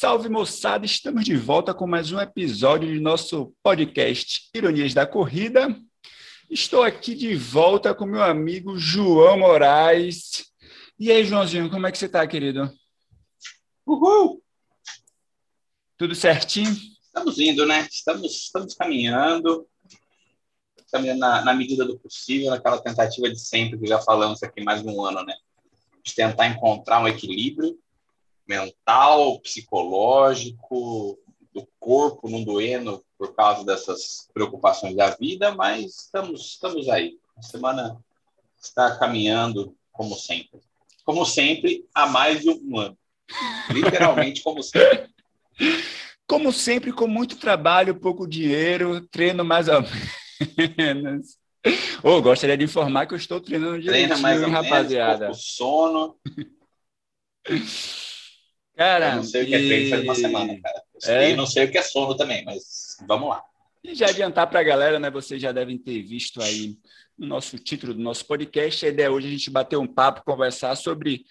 [0.00, 5.78] Salve moçada, estamos de volta com mais um episódio de nosso podcast Ironias da Corrida.
[6.48, 10.46] Estou aqui de volta com meu amigo João Moraes.
[10.98, 12.72] E aí, Joãozinho, como é que você está, querido?
[13.84, 14.42] Uhul!
[15.98, 16.74] Tudo certinho?
[17.04, 17.86] Estamos indo, né?
[17.92, 19.68] Estamos, estamos caminhando,
[20.90, 24.82] caminhando na, na medida do possível, naquela tentativa de sempre que já falamos aqui mais
[24.82, 25.34] de um ano, né?
[26.02, 27.78] De tentar encontrar um equilíbrio
[28.50, 31.16] mental, psicológico,
[31.54, 37.16] do corpo não doendo por causa dessas preocupações da vida, mas estamos, estamos aí.
[37.36, 37.96] A semana
[38.60, 40.60] está caminhando como sempre.
[41.04, 42.98] Como sempre, há mais de um ano.
[43.70, 45.08] Literalmente, como sempre.
[46.26, 49.82] Como sempre, com muito trabalho, pouco dinheiro, treino mais ou
[50.76, 51.36] menos.
[52.02, 55.24] Oh, gostaria de informar que eu estou treinando direitinho, Treina mais ou rapaziada.
[55.26, 56.16] Menos, sono.
[58.80, 60.82] Cara, eu não sei o que é treino faz uma semana, cara.
[61.04, 61.30] É?
[61.32, 63.44] E não sei o que é sono também, mas vamos lá.
[63.84, 65.10] E já adiantar para a galera, né?
[65.10, 66.78] Vocês já devem ter visto aí
[67.18, 68.86] no nosso título do nosso podcast.
[68.86, 71.26] A ideia é hoje a gente bater um papo, conversar sobre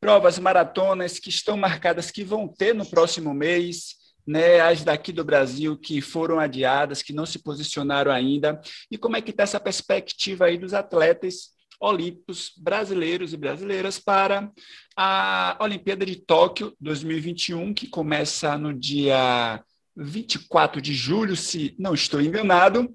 [0.00, 4.60] provas maratonas que estão marcadas, que vão ter no próximo mês, né?
[4.60, 8.58] As daqui do Brasil que foram adiadas, que não se posicionaram ainda,
[8.90, 11.53] e como é que está essa perspectiva aí dos atletas
[11.84, 14.50] olímpicos brasileiros e brasileiras para
[14.96, 19.62] a Olimpíada de Tóquio 2021, que começa no dia
[19.94, 22.92] 24 de julho, se não estou enganado,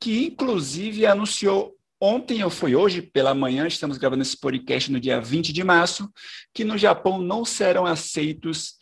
[0.00, 5.20] que inclusive anunciou ontem ou foi hoje pela manhã, estamos gravando esse podcast no dia
[5.20, 6.10] 20 de março,
[6.52, 8.74] que no Japão não serão aceitos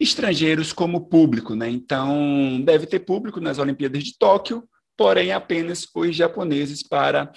[0.00, 1.68] estrangeiros como público, né?
[1.68, 4.64] Então, deve ter público nas Olimpíadas de Tóquio,
[4.96, 7.30] porém apenas os japoneses para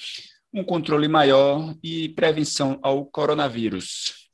[0.56, 4.30] um controle maior e prevenção ao coronavírus.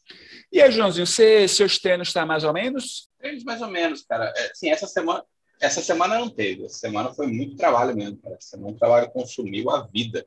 [0.52, 3.09] E aí, Joãozinho, você, seus treinos estão tá mais ou menos?
[3.17, 4.31] Treinos mais ou menos, cara.
[4.38, 5.23] É, sim, essa semana,
[5.59, 6.66] essa semana não teve.
[6.66, 8.36] Essa semana foi muito trabalho mesmo, cara.
[8.36, 10.23] Essa semana o trabalho consumiu a vida.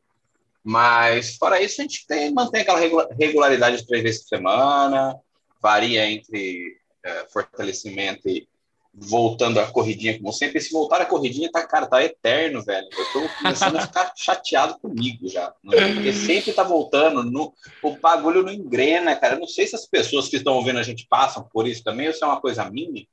[0.65, 2.81] Mas, fora isso, a gente tem, mantém aquela
[3.17, 5.15] regularidade de três vezes por semana,
[5.63, 8.49] varia entre é, fortalecimento e
[8.97, 10.59] voltando a corridinha, como sempre.
[10.59, 12.89] Esse voltar a corridinha tá, cara, tá eterno, velho.
[12.97, 15.53] Eu tô começando a ficar chateado comigo já.
[15.63, 15.95] Né?
[15.95, 19.35] Porque sempre tá voltando, no, o bagulho não engrena, cara.
[19.35, 22.07] Eu não sei se as pessoas que estão ouvindo a gente passam por isso também,
[22.07, 23.05] ou se é uma coisa minha,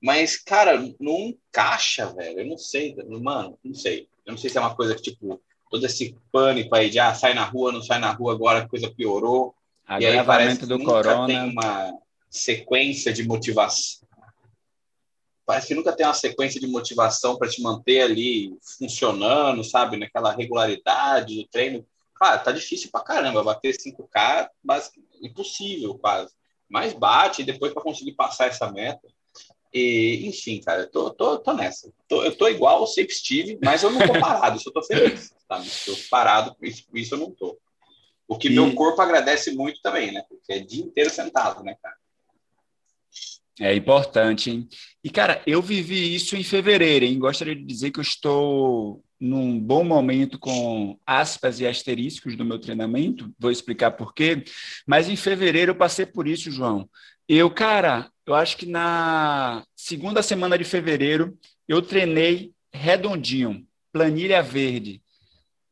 [0.00, 2.40] mas, cara, não encaixa, velho.
[2.40, 4.08] Eu não sei, mano, não sei.
[4.24, 7.14] Eu não sei se é uma coisa que, tipo, todo esse pânico aí de ah,
[7.14, 9.54] sai na rua, não sai na rua, agora a coisa piorou.
[9.98, 11.26] e aí parece que do nunca corona.
[11.26, 11.92] tem uma
[12.30, 14.05] sequência de motivação
[15.46, 19.96] parece que nunca tem uma sequência de motivação para te manter ali funcionando, sabe?
[19.96, 21.86] Naquela regularidade do treino.
[22.14, 23.44] Cara, tá difícil pra caramba.
[23.44, 26.34] Bater 5K, basicamente, impossível quase.
[26.68, 29.06] Mas bate depois para conseguir passar essa meta.
[29.72, 31.92] E, enfim, cara, eu tô, tô, tô nessa.
[32.08, 34.82] Tô, eu tô igual o sempre estive, mas eu não tô parado, isso eu tô
[34.82, 35.32] feliz.
[35.46, 35.62] Tá?
[35.84, 37.56] Tô parado, isso, isso eu não tô.
[38.26, 38.50] O que e...
[38.50, 40.24] meu corpo agradece muito também, né?
[40.28, 41.96] Porque é dia inteiro sentado, né, cara?
[43.58, 44.68] É importante, hein?
[45.02, 47.18] E, cara, eu vivi isso em fevereiro, hein?
[47.18, 52.58] Gostaria de dizer que eu estou num bom momento com aspas e asteriscos do meu
[52.58, 54.44] treinamento, vou explicar por quê,
[54.86, 56.88] mas em fevereiro eu passei por isso, João.
[57.26, 65.02] Eu, cara, eu acho que na segunda semana de fevereiro eu treinei redondinho, planilha verde.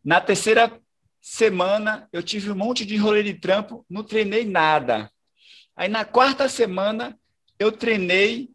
[0.02, 0.72] Na terceira
[1.20, 5.10] semana eu tive um monte de rolê de trampo, não treinei nada.
[5.76, 7.18] Aí na quarta semana
[7.64, 8.50] eu treinei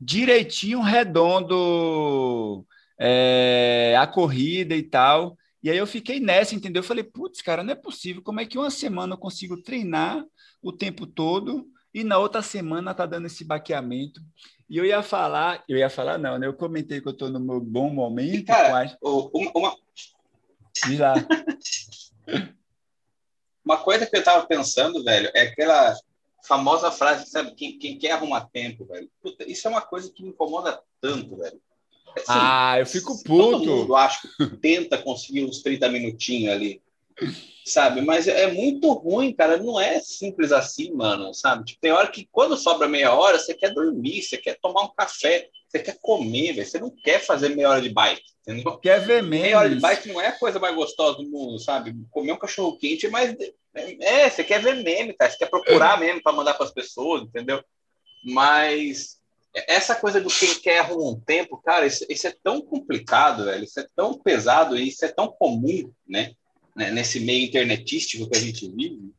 [0.00, 2.66] direitinho, redondo,
[2.98, 5.36] é, a corrida e tal.
[5.62, 6.80] E aí eu fiquei nessa, entendeu?
[6.80, 8.22] Eu falei, putz, cara, não é possível.
[8.22, 10.24] Como é que uma semana eu consigo treinar
[10.60, 14.20] o tempo todo e na outra semana tá dando esse baqueamento?
[14.68, 16.46] E eu ia falar, eu ia falar não, né?
[16.46, 18.46] Eu comentei que eu tô no meu bom momento.
[18.46, 19.76] Cara, uma, uma...
[20.98, 21.14] lá.
[23.64, 25.94] uma coisa que eu tava pensando, velho, é aquela
[26.42, 27.54] famosa frase, sabe?
[27.54, 29.08] Quem, quem quer arrumar tempo, velho.
[29.22, 31.60] Puta, isso é uma coisa que me incomoda tanto, velho.
[32.16, 33.26] Assim, ah, eu fico puto.
[33.26, 34.28] Todo mundo, acho,
[34.60, 36.82] tenta conseguir uns 30 minutinhos ali,
[37.64, 38.02] sabe?
[38.02, 39.56] Mas é muito ruim, cara.
[39.56, 41.64] Não é simples assim, mano, sabe?
[41.64, 44.94] Tipo, tem hora que quando sobra meia hora, você quer dormir, você quer tomar um
[44.94, 46.66] café, você quer comer, velho.
[46.66, 48.76] Você não quer fazer meia hora de bike, entendeu?
[48.78, 49.46] Quer ver menos.
[49.46, 51.96] Meia hora de bike não é a coisa mais gostosa do mundo, sabe?
[52.10, 53.34] Comer um cachorro quente é mais
[53.74, 55.30] é, você quer ver meme, cara.
[55.30, 57.64] Você quer procurar meme para mandar para as pessoas, entendeu?
[58.22, 59.18] Mas
[59.54, 63.64] essa coisa do quem quer arrumar um tempo, cara, isso, isso, é tão complicado, velho.
[63.64, 66.34] Isso é tão pesado e isso é tão comum, né?
[66.76, 66.90] né?
[66.90, 69.10] Nesse meio internetístico que a gente vive.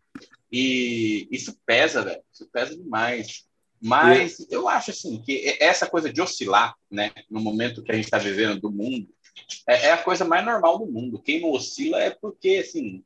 [0.51, 2.21] E isso pesa, velho.
[2.31, 3.45] Isso pesa demais.
[3.83, 4.61] Mas eu...
[4.61, 8.17] eu acho assim que essa coisa de oscilar, né, no momento que a gente está
[8.17, 9.09] vivendo do mundo,
[9.67, 11.21] é, é, a coisa mais normal do mundo.
[11.21, 13.03] Quem não oscila é porque assim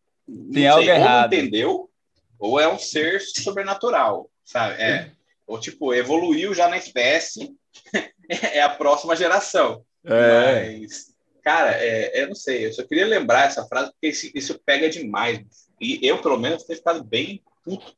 [0.53, 1.33] tem sei, errado.
[1.33, 1.89] Ou entendeu,
[2.38, 4.81] ou é um ser sobrenatural, sabe?
[4.81, 5.12] É,
[5.47, 7.56] ou tipo evoluiu já na espécie,
[8.30, 9.83] é a próxima geração.
[10.06, 10.77] É.
[10.80, 11.13] Mas
[11.44, 12.68] cara, é, eu não sei.
[12.68, 15.39] Eu só queria lembrar essa frase porque isso, isso pega demais.
[15.81, 17.94] E eu pelo menos tenho ficado bem puto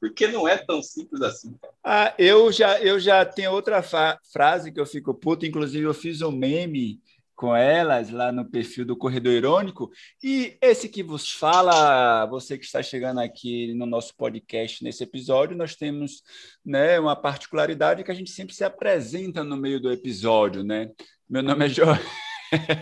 [0.00, 1.54] porque não é tão simples assim.
[1.84, 6.20] Ah, eu já, eu já tenho outra frase que eu fico puto, inclusive eu fiz
[6.22, 7.00] um meme
[7.38, 9.92] com elas lá no perfil do Corredor Irônico.
[10.20, 15.56] E esse que vos fala, você que está chegando aqui no nosso podcast nesse episódio,
[15.56, 16.22] nós temos
[16.66, 20.90] né, uma particularidade que a gente sempre se apresenta no meio do episódio, né?
[21.30, 22.02] Meu nome é Jorge.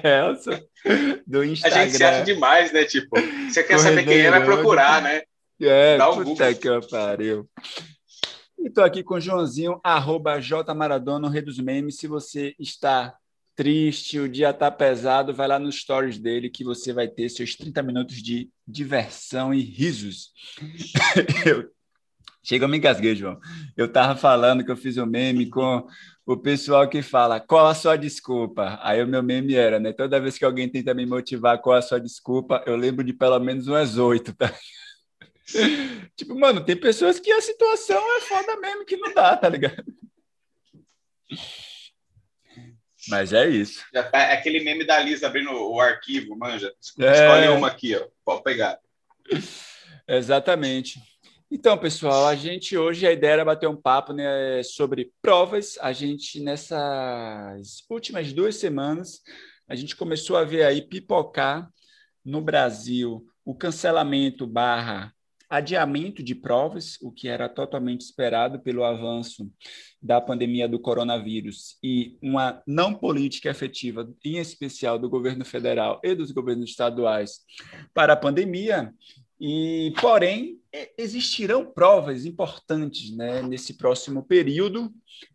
[0.03, 0.61] Elson,
[1.27, 1.79] do Instagram.
[1.79, 2.85] A gente se acha demais, né?
[2.85, 3.17] Tipo,
[3.51, 5.23] você quer Corredor saber quem é, vai procurar, né?
[5.61, 7.49] É, Dá puta que pariu.
[8.59, 11.97] E estou aqui com o Joãozinho, arroba jmaradona, Rei dos Memes.
[11.97, 13.15] Se você está
[13.55, 17.55] triste, o dia está pesado, vai lá nos stories dele que você vai ter seus
[17.57, 20.33] 30 minutos de diversão e risos.
[21.47, 21.71] eu...
[22.43, 23.41] Chega, eu me engasguei, João.
[23.77, 25.85] Eu estava falando que eu fiz um meme com
[26.25, 28.79] o pessoal que fala qual a sua desculpa.
[28.83, 29.93] Aí o meu meme era, né?
[29.93, 33.41] Toda vez que alguém tenta me motivar qual a sua desculpa, eu lembro de pelo
[33.41, 34.53] menos umas oito, tá?
[36.17, 39.85] Tipo, mano, tem pessoas que a situação é foda mesmo, que não dá, tá ligado?
[43.09, 43.85] Mas é isso.
[43.93, 46.73] Já tá é aquele meme da Lisa abrindo o arquivo, manja.
[46.99, 47.13] É...
[47.13, 48.07] Escolhe uma aqui, ó.
[48.25, 48.79] Pode pegar.
[50.09, 51.01] Exatamente.
[51.49, 55.79] Então, pessoal, a gente hoje a ideia era bater um papo né, sobre provas.
[55.81, 59.23] A gente, nessas últimas duas semanas,
[59.69, 61.71] a gente começou a ver aí pipocar
[62.25, 65.15] no Brasil o cancelamento barra
[65.49, 69.51] adiamento de provas, o que era totalmente esperado pelo avanço
[70.03, 76.15] da pandemia do coronavírus e uma não política efetiva, em especial do governo federal e
[76.15, 77.41] dos governos estaduais,
[77.95, 78.93] para a pandemia.
[79.41, 80.61] E, porém,
[80.97, 84.93] existirão provas importantes né, nesse próximo período.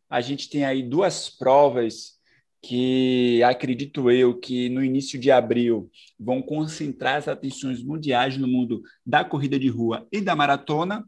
[0.09, 2.20] A gente tem aí duas provas
[2.61, 8.81] que acredito eu que no início de abril vão concentrar as atenções mundiais no mundo
[9.05, 11.03] da corrida de rua e da maratona.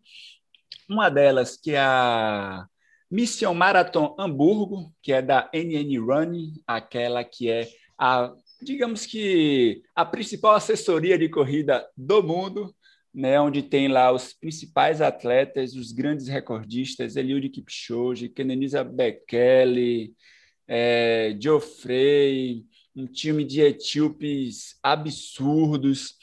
[0.89, 2.65] Uma delas que é a
[3.09, 10.03] Mission Marathon Hamburgo, que é da NN Running, aquela que é a, digamos que a
[10.03, 12.73] principal assessoria de corrida do mundo,
[13.13, 20.15] né, onde tem lá os principais atletas, os grandes recordistas, Eliud Kipchoge, Kenenisa Bekele,
[20.67, 22.65] é, Geoffrey,
[22.95, 26.15] um time de etíopes absurdos,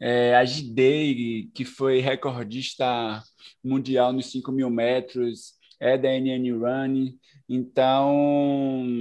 [0.00, 3.22] é, a Gidei, que foi recordista
[3.62, 7.14] mundial nos 5 mil metros, é da NN Run.
[7.48, 8.96] Então,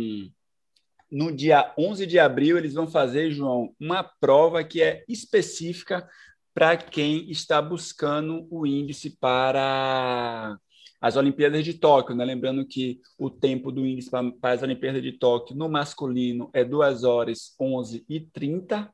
[1.11, 6.07] no dia 11 de abril, eles vão fazer, João, uma prova que é específica
[6.53, 10.57] para quem está buscando o índice para
[11.01, 12.25] as Olimpíadas de Tóquio, né?
[12.25, 17.03] lembrando que o tempo do índice para as Olimpíadas de Tóquio no masculino é 2
[17.03, 18.91] horas 11 e 30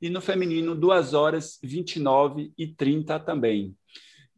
[0.00, 3.76] e no feminino 2 horas 29 e 30 também.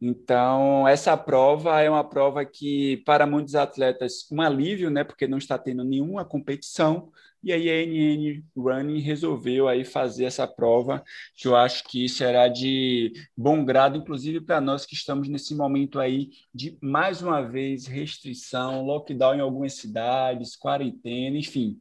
[0.05, 5.01] Então, essa prova é uma prova que, para muitos atletas, um alívio, né?
[5.01, 7.09] Porque não está tendo nenhuma competição.
[7.41, 11.01] E aí a NN Running resolveu aí fazer essa prova,
[11.37, 15.97] que eu acho que será de bom grado, inclusive para nós que estamos nesse momento
[16.01, 21.79] aí de, mais uma vez, restrição, lockdown em algumas cidades, quarentena, enfim.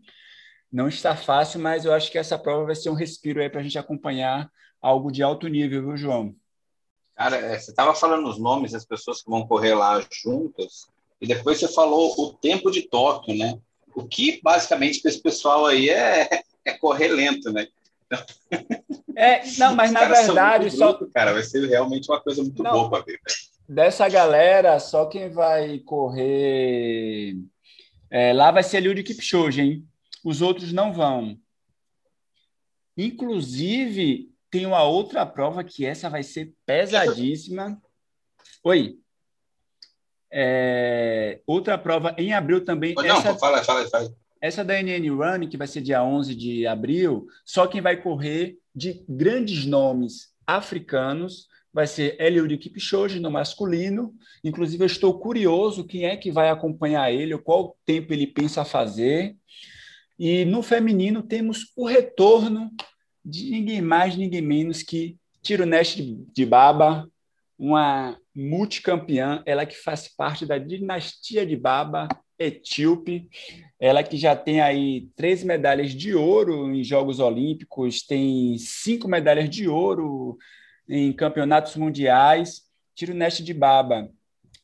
[0.73, 3.61] Não está fácil, mas eu acho que essa prova vai ser um respiro aí para
[3.61, 4.49] a gente acompanhar
[4.81, 6.37] algo de alto nível, viu, João?
[7.15, 10.87] Cara, é, você estava falando os nomes das pessoas que vão correr lá juntas,
[11.21, 13.59] e depois você falou o tempo de Tóquio, né?
[13.95, 16.29] O que basicamente para esse pessoal aí é,
[16.65, 17.67] é correr lento, né?
[19.15, 22.91] É, não, mas na verdade só cara, vai ser realmente uma coisa muito não, boa
[22.91, 23.13] para ver.
[23.13, 23.35] Né?
[23.69, 27.37] Dessa galera, só quem vai correr
[28.11, 29.89] é, lá vai ser Eliud Kipchoge, hein?
[30.25, 31.39] Os outros não vão.
[32.97, 37.81] Inclusive, tem uma outra prova que essa vai ser pesadíssima.
[38.63, 38.99] Oi.
[40.31, 42.95] É, outra prova em abril também.
[42.95, 44.15] Não, essa, fala, fala, fala.
[44.43, 48.59] Essa da NN Run, que vai ser dia 11 de abril, só quem vai correr
[48.75, 54.15] de grandes nomes africanos vai ser Eliud Kipchoge no masculino.
[54.45, 59.35] Inclusive, eu estou curioso quem é que vai acompanhar ele, qual tempo ele pensa fazer.
[60.19, 62.71] E no feminino temos o retorno
[63.25, 66.03] de ninguém mais, ninguém menos que Tiro Neste
[66.33, 67.09] de Baba,
[67.59, 73.29] uma multicampeã, ela que faz parte da dinastia de Baba etíope,
[73.79, 79.49] ela que já tem aí três medalhas de ouro em Jogos Olímpicos, tem cinco medalhas
[79.49, 80.37] de ouro
[80.89, 82.63] em campeonatos mundiais.
[82.95, 84.11] Tiro Neste de Baba,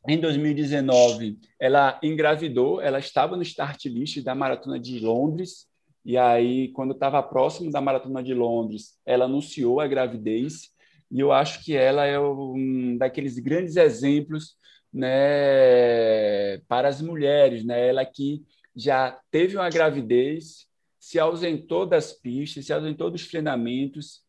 [0.07, 5.68] em 2019, ela engravidou, ela estava no start list da Maratona de Londres,
[6.09, 10.71] e aí, quando estava próximo da Maratona de Londres, ela anunciou a gravidez,
[11.11, 14.57] e eu acho que ela é um daqueles grandes exemplos
[14.91, 17.63] né, para as mulheres.
[17.63, 17.89] Né?
[17.89, 18.43] Ela que
[18.75, 20.67] já teve uma gravidez,
[20.99, 24.23] se ausentou das pistas, se ausentou dos treinamentos,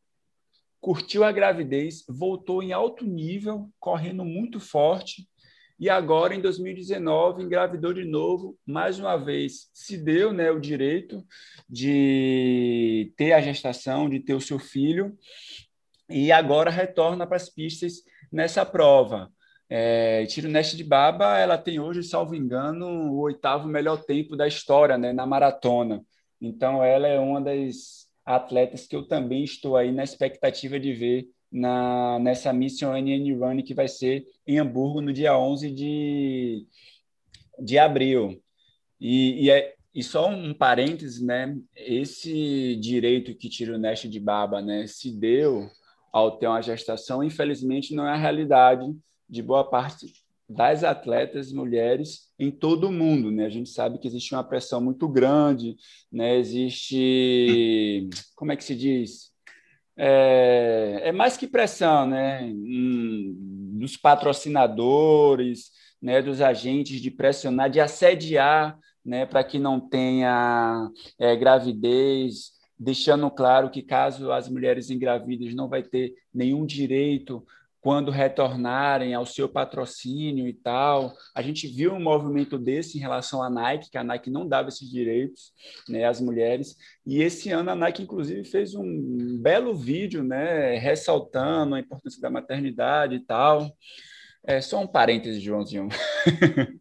[0.81, 5.29] curtiu a gravidez, voltou em alto nível, correndo muito forte,
[5.79, 11.25] e agora, em 2019, engravidou de novo, mais uma vez, se deu né, o direito
[11.69, 15.17] de ter a gestação, de ter o seu filho,
[16.09, 19.31] e agora retorna para as pistas nessa prova.
[19.69, 24.47] É, Tiro Neste de Baba, ela tem hoje, salvo engano, o oitavo melhor tempo da
[24.47, 26.03] história né, na maratona.
[26.41, 31.27] Então, ela é uma das atletas que eu também estou aí na expectativa de ver
[31.51, 36.65] na, nessa Mission NN Run que vai ser em Hamburgo no dia 11 de,
[37.59, 38.41] de abril.
[38.99, 41.57] E, e, é, e só um parêntese, né?
[41.75, 45.69] Esse direito que Tiro Neste de Baba né, se deu
[46.11, 48.85] ao ter uma gestação, infelizmente não é a realidade
[49.29, 50.11] de boa parte
[50.49, 53.45] das atletas mulheres em todo o mundo, né?
[53.45, 55.75] A gente sabe que existe uma pressão muito grande,
[56.11, 56.37] né?
[56.37, 59.31] Existe, como é que se diz?
[60.01, 62.41] É, é mais que pressão, né?
[62.43, 63.35] Hum,
[63.77, 66.21] dos patrocinadores, né?
[66.21, 69.25] Dos agentes de pressionar, de assediar, né?
[69.25, 70.89] Para que não tenha
[71.19, 77.45] é, gravidez, deixando claro que caso as mulheres engravidas não vai ter nenhum direito
[77.81, 81.13] quando retornarem ao seu patrocínio e tal.
[81.33, 84.69] A gente viu um movimento desse em relação à Nike, que a Nike não dava
[84.69, 85.53] esses direitos
[85.87, 86.75] né, às mulheres.
[87.05, 92.29] E esse ano a Nike, inclusive, fez um belo vídeo né, ressaltando a importância da
[92.29, 93.71] maternidade e tal.
[94.45, 95.89] É só um parêntese, Joãozinho.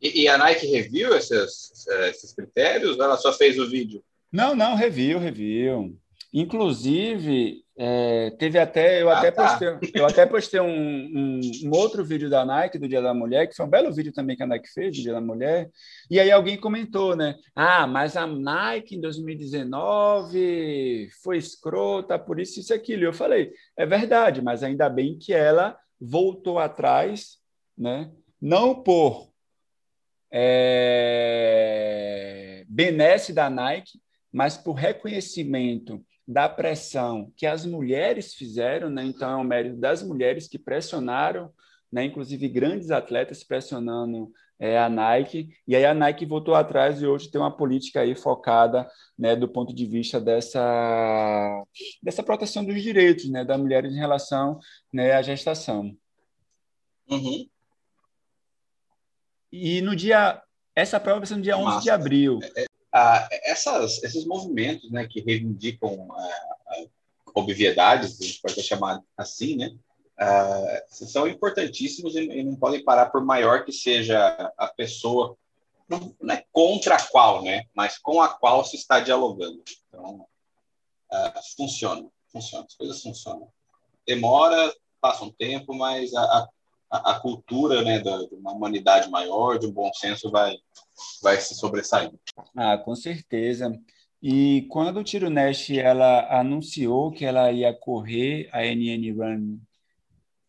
[0.00, 4.00] E, e a Nike reviu esses, esses critérios ou ela só fez o vídeo?
[4.30, 5.98] Não, não, reviu, reviu.
[6.32, 9.46] Inclusive, é, teve até eu, ah, até tá.
[9.46, 13.46] postei, eu até postei um, um, um, outro vídeo da Nike do Dia da Mulher,
[13.46, 15.70] que foi um belo vídeo também que a Nike fez do Dia da Mulher.
[16.10, 17.36] E aí alguém comentou, né?
[17.54, 23.04] Ah, mas a Nike em 2019 foi escrota, por isso isso e aquilo.
[23.04, 27.36] Eu falei, é verdade, mas ainda bem que ela voltou atrás,
[27.76, 28.10] né?
[28.40, 29.30] Não por
[30.32, 31.04] é,
[32.68, 34.00] benesse da Nike,
[34.32, 39.02] mas por reconhecimento da pressão que as mulheres fizeram, né?
[39.02, 41.50] então é um mérito das mulheres que pressionaram,
[41.90, 42.04] né?
[42.04, 44.30] inclusive grandes atletas pressionando
[44.60, 48.14] é, a Nike, e aí a Nike voltou atrás e hoje tem uma política aí
[48.14, 51.64] focada né, do ponto de vista dessa,
[52.02, 54.58] dessa proteção dos direitos né, das mulheres em relação
[54.92, 55.96] né, à gestação.
[57.08, 57.48] Uhum.
[59.50, 60.42] E no dia.
[60.74, 61.80] Essa prova vai ser no dia 11 Massa.
[61.80, 62.38] de abril.
[62.92, 66.84] Ah, essas, esses movimentos né, que reivindicam ah,
[67.34, 69.76] obviedades, a gente pode chamar assim, né,
[70.18, 75.36] ah, são importantíssimos e, e, não podem parar por maior que seja a pessoa,
[75.88, 79.62] não, não, é contra a qual, né, mas com a qual se está dialogando.
[79.88, 80.26] Então,
[81.10, 83.48] ah, funciona, funciona, as coisas funcionam.
[84.06, 86.48] Demora, passa um tempo, mas a, a,
[86.90, 90.56] a cultura né, da, de uma humanidade maior, de um bom senso, vai,
[91.22, 92.18] vai se sobressaindo.
[92.56, 93.72] Ah, com certeza.
[94.22, 99.58] E quando o Tiro Nash ela anunciou que ela ia correr a NN Run,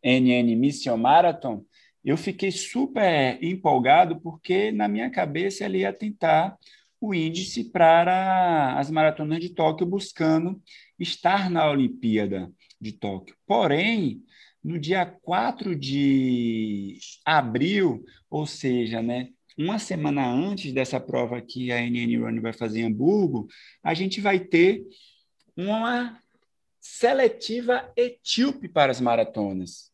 [0.03, 1.63] NN Mission Marathon,
[2.03, 6.57] eu fiquei super empolgado porque na minha cabeça ela ia tentar
[6.99, 10.61] o índice para as maratonas de Tóquio buscando
[10.97, 13.35] estar na Olimpíada de Tóquio.
[13.45, 14.23] Porém,
[14.63, 21.81] no dia 4 de abril, ou seja, né, uma semana antes dessa prova que a
[21.81, 23.47] NN Run vai fazer em Hamburgo,
[23.83, 24.83] a gente vai ter
[25.55, 26.21] uma
[26.79, 29.91] seletiva etíope para as maratonas.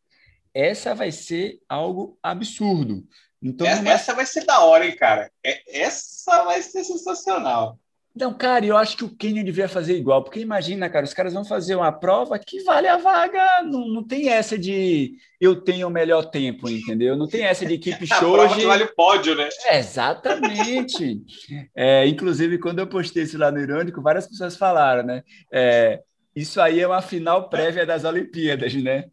[0.54, 3.06] Essa vai ser algo absurdo.
[3.42, 5.32] Então, essa, essa vai ser da hora, hein, cara?
[5.44, 7.80] É, essa vai ser sensacional.
[8.16, 11.34] Então, cara, eu acho que o Kenyon devia fazer igual, porque imagina, cara, os caras
[11.34, 15.88] vão fazer uma prova que vale a vaga, não, não tem essa de eu tenho
[15.88, 17.18] o melhor tempo, entendeu?
[17.18, 18.34] Não tem essa de equipe show.
[18.34, 19.50] prova que vale o pódio, né?
[19.66, 21.22] É, exatamente.
[21.76, 25.22] é, inclusive, quando eu postei isso lá no Irônico, várias pessoas falaram, né?
[25.52, 26.00] É,
[26.34, 29.06] isso aí é uma final prévia das Olimpíadas, né?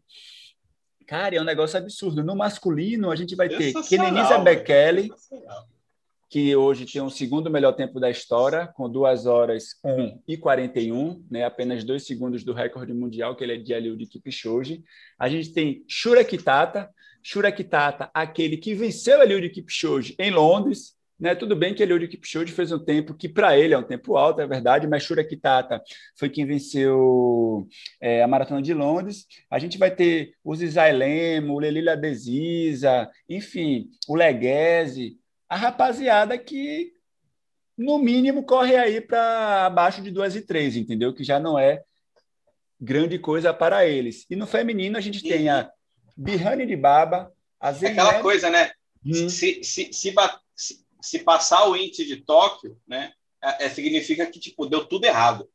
[1.05, 2.23] Cara, é um negócio absurdo.
[2.23, 5.11] No masculino, a gente vai ter Kenenisa Bekele,
[6.33, 11.23] que hoje tem o segundo melhor tempo da história, com 2 horas 1 e 41,
[11.29, 11.43] né?
[11.43, 14.83] apenas dois segundos do recorde mundial, que ele é de Eliud Kipchoge.
[15.19, 16.89] A gente tem Shura Kitata,
[17.21, 21.35] Shura Kitata, aquele que venceu Eliud Kipchoge em Londres, né?
[21.35, 24.41] Tudo bem que Eliud Kipchoge fez um tempo que para ele é um tempo alto,
[24.41, 25.83] é verdade, mas Shura Kitata
[26.17, 27.67] foi quem venceu
[28.01, 29.27] é, a Maratona de Londres.
[29.51, 35.21] A gente vai ter o Zizai Lemo, o Lelila Desisa, enfim, o Leguese,
[35.53, 36.91] a rapaziada que
[37.77, 41.13] no mínimo corre aí para abaixo de 2 e 3, entendeu?
[41.13, 41.83] Que já não é
[42.81, 44.25] grande coisa para eles.
[44.31, 45.69] E no feminino a gente tem a
[46.17, 47.99] Bihane de Baba, a Zeynep...
[47.99, 48.71] Aquela coisa, né?
[49.05, 49.29] Hum.
[49.29, 50.15] Se, se, se,
[50.55, 53.11] se, se passar o índice de Tóquio, né,
[53.43, 55.47] é, é, significa que tipo deu tudo errado.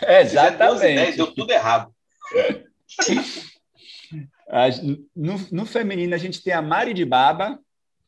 [0.00, 0.72] É, exatamente.
[0.72, 1.94] 12, 10, deu tudo errado.
[5.14, 7.60] no, no, feminino a gente tem a Mari de Baba,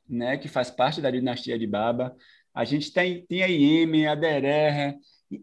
[0.09, 2.15] né, que faz parte da dinastia de Baba.
[2.55, 4.97] A gente tem, tem a Ieme, a Dererra,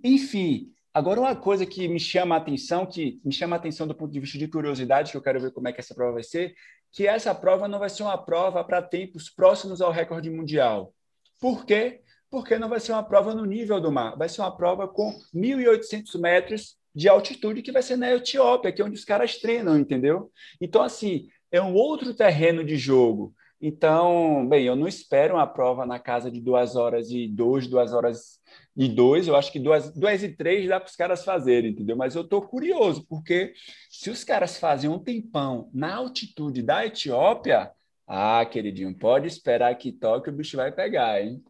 [0.03, 0.71] enfim.
[0.93, 4.11] Agora, uma coisa que me chama a atenção, que me chama a atenção do ponto
[4.11, 6.53] de vista de curiosidade, que eu quero ver como é que essa prova vai ser,
[6.91, 10.93] que essa prova não vai ser uma prova para tempos próximos ao recorde mundial.
[11.39, 12.01] Por quê?
[12.29, 15.11] Porque não vai ser uma prova no nível do mar, vai ser uma prova com
[15.33, 19.77] 1.800 metros de altitude que vai ser na Etiópia, que é onde os caras treinam,
[19.77, 20.29] entendeu?
[20.59, 23.33] Então, assim, é um outro terreno de jogo.
[23.61, 27.93] Então, bem, eu não espero uma prova na casa de duas horas e dois, duas
[27.93, 28.41] horas
[28.75, 29.27] e dois.
[29.27, 31.95] Eu acho que duas, duas e três dá para os caras fazerem, entendeu?
[31.95, 33.53] Mas eu estou curioso, porque
[33.87, 37.71] se os caras fazem um tempão na altitude da Etiópia,
[38.07, 41.43] ah, queridinho, pode esperar que toque, o bicho vai pegar, hein?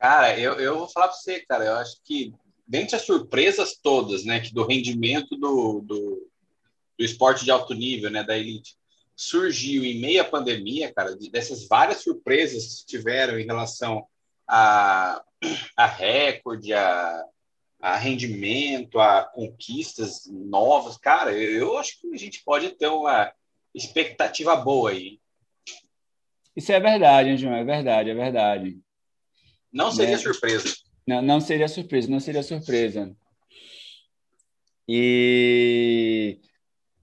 [0.00, 2.34] Cara, eu, eu vou falar para você, cara, eu acho que
[2.66, 6.28] dentre as surpresas todas, né, que do rendimento do, do,
[6.98, 8.76] do esporte de alto nível, né, da elite,
[9.16, 14.06] surgiu em meio à pandemia, cara, dessas várias surpresas que tiveram em relação
[14.46, 15.24] a,
[15.74, 17.24] a recorde, a,
[17.80, 23.32] a rendimento, a conquistas novas, cara, eu, eu acho que a gente pode ter uma
[23.74, 25.18] expectativa boa aí.
[26.54, 27.54] Isso é verdade, hein, João?
[27.54, 28.78] É verdade, é verdade.
[29.72, 30.22] Não seria né?
[30.22, 30.74] surpresa.
[31.06, 33.14] Não, não seria surpresa, não seria surpresa.
[34.88, 36.40] E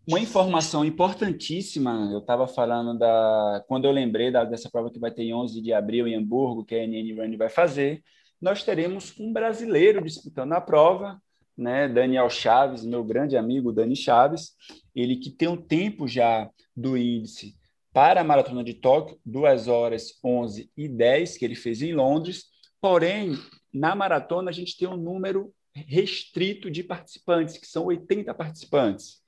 [0.05, 3.63] uma informação importantíssima, eu estava falando da.
[3.67, 6.65] Quando eu lembrei da, dessa prova que vai ter em 11 de abril em Hamburgo,
[6.65, 8.03] que a NN Run vai fazer,
[8.41, 11.21] nós teremos um brasileiro disputando a prova,
[11.57, 11.87] né?
[11.87, 14.51] Daniel Chaves, meu grande amigo Dani Chaves,
[14.93, 17.55] ele que tem um tempo já do índice
[17.93, 22.45] para a Maratona de Tóquio, 2 horas 11 e 10, que ele fez em Londres.
[22.81, 23.37] Porém,
[23.71, 29.22] na maratona, a gente tem um número restrito de participantes, que são 80 participantes.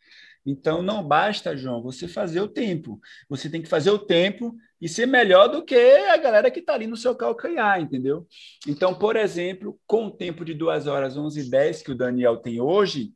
[0.46, 3.00] Então, não basta, João, você fazer o tempo.
[3.28, 6.76] Você tem que fazer o tempo e ser melhor do que a galera que está
[6.76, 8.28] ali no seu calcanhar, entendeu?
[8.68, 12.38] Então, por exemplo, com o tempo de 2 horas 11 e 10 que o Daniel
[12.38, 13.12] tem hoje,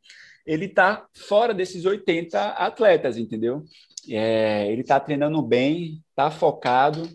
[0.45, 3.63] ele está fora desses 80 atletas, entendeu?
[4.09, 7.07] É, ele está treinando bem, está focado,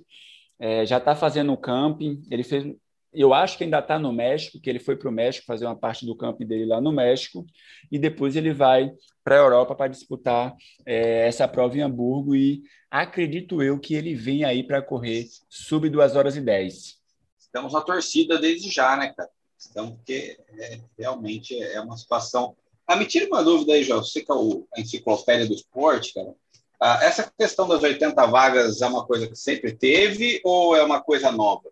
[0.60, 2.22] é, já está fazendo camping.
[2.30, 2.64] Ele fez,
[3.12, 5.74] eu acho que ainda está no México, que ele foi para o México fazer uma
[5.74, 7.44] parte do camping dele lá no México,
[7.90, 8.92] e depois ele vai
[9.24, 12.36] para a Europa para disputar é, essa prova em Hamburgo.
[12.36, 16.98] E acredito eu que ele vem aí para correr sub 2 horas e 10.
[17.38, 19.30] Estamos na torcida desde já, né, cara?
[19.58, 22.54] Estamos, porque é, realmente é uma situação.
[22.86, 24.04] Ah, me tira uma dúvida aí, João.
[24.04, 26.34] Você que é o, a enciclopédia do esporte, cara.
[26.78, 31.00] Ah, essa questão das 80 vagas é uma coisa que sempre teve ou é uma
[31.00, 31.70] coisa nova?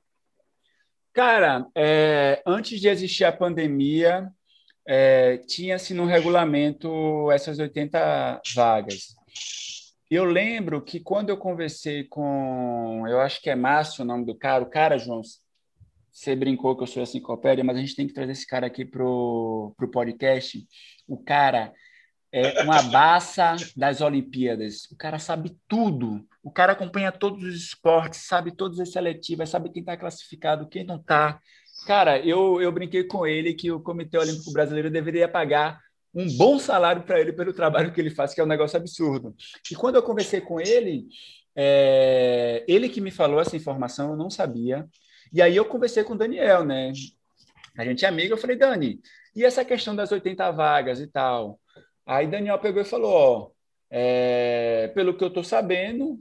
[1.13, 4.33] Cara, é, antes de existir a pandemia,
[4.87, 9.15] é, tinha-se no regulamento essas 80 vagas.
[10.11, 14.35] Eu lembro que quando eu conversei com, eu acho que é Márcio o nome do
[14.35, 15.23] cara, o cara, João,
[16.13, 18.67] você brincou que eu sou assim enciclopédia, mas a gente tem que trazer esse cara
[18.67, 20.63] aqui pro, pro podcast.
[21.09, 21.73] O cara,
[22.31, 24.85] é uma baça das Olimpíadas.
[24.91, 26.27] O cara sabe tudo.
[26.43, 30.85] O cara acompanha todos os esportes, sabe todas as seletivas, sabe quem está classificado, quem
[30.85, 31.41] não está.
[31.87, 35.81] Cara, eu, eu brinquei com ele que o Comitê Olímpico Brasileiro deveria pagar
[36.15, 39.35] um bom salário para ele pelo trabalho que ele faz, que é um negócio absurdo.
[39.71, 41.07] E quando eu conversei com ele,
[41.57, 44.87] é, ele que me falou essa informação, eu não sabia.
[45.33, 46.93] E aí eu conversei com o Daniel, né?
[47.77, 49.01] A gente é amigo, eu falei, Dani,
[49.35, 51.59] e essa questão das 80 vagas e tal?
[52.05, 53.51] Aí Daniel pegou e falou: ó,
[53.91, 56.21] é, pelo que eu estou sabendo,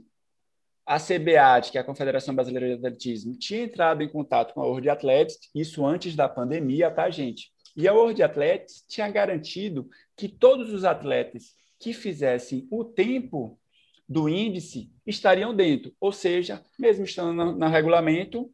[0.86, 4.66] a CBAT, que é a Confederação Brasileira de Atletismo, tinha entrado em contato com a
[4.66, 7.52] World Athletics, isso antes da pandemia, tá, gente?
[7.76, 13.58] E a World Athletics tinha garantido que todos os atletas que fizessem o tempo
[14.08, 15.92] do índice estariam dentro.
[16.00, 18.50] Ou seja, mesmo estando no, no regulamento,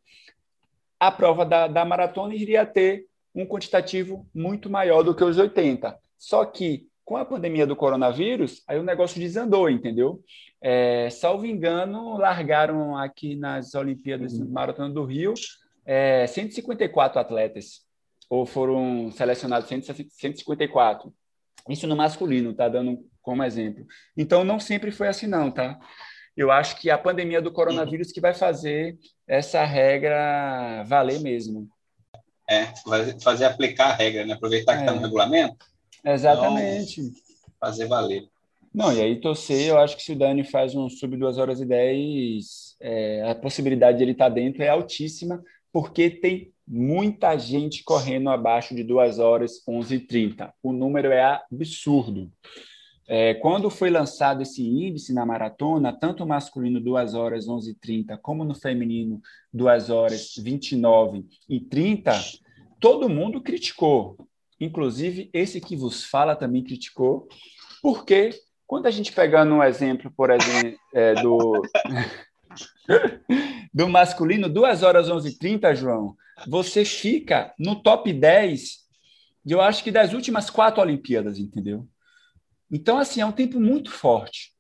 [1.01, 5.99] a prova da, da maratona iria ter um quantitativo muito maior do que os 80.
[6.17, 10.23] Só que com a pandemia do coronavírus, aí o negócio desandou, entendeu?
[10.61, 14.47] É, salvo engano, largaram aqui nas Olimpíadas uhum.
[14.51, 15.33] Maratona do Rio
[15.87, 17.81] é, 154 atletas,
[18.29, 21.11] ou foram selecionados 154.
[21.71, 23.87] Isso no masculino, tá dando como exemplo.
[24.15, 25.79] Então, não sempre foi assim, não, tá?
[26.37, 31.71] Eu acho que a pandemia do coronavírus que vai fazer essa regra valer mesmo.
[32.47, 32.67] É,
[33.23, 34.35] fazer aplicar a regra, né?
[34.35, 35.05] Aproveitar que está no é.
[35.05, 35.78] regulamento.
[36.13, 37.01] Exatamente.
[37.01, 37.13] Então,
[37.61, 38.29] fazer valer.
[38.75, 41.61] Não, e aí torcer, eu acho que se o Dani faz um sub 2 horas
[41.61, 45.43] e 10, é, a possibilidade de ele estar tá dentro é altíssima,
[45.73, 50.53] porque tem muita gente correndo abaixo de 2 horas 11 e 30.
[50.63, 52.31] O número é absurdo.
[53.11, 58.19] É, quando foi lançado esse índice na maratona, tanto masculino 2 horas 11 e 30,
[58.19, 62.13] como no feminino 2 horas 29 e 30,
[62.79, 64.28] todo mundo criticou.
[64.61, 67.29] Inclusive, esse que vos fala também criticou,
[67.81, 68.31] porque
[68.67, 71.63] quando a gente pegando um exemplo, por exemplo, é, do,
[73.73, 76.17] do masculino, 2 horas 11 e 30, João,
[76.47, 78.87] você fica no top 10,
[79.47, 81.89] eu acho que das últimas quatro Olimpíadas, entendeu?
[82.71, 84.53] Então, assim, é um tempo muito forte.